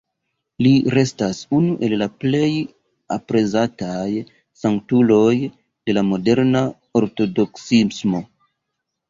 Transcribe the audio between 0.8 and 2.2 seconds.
restas unu el la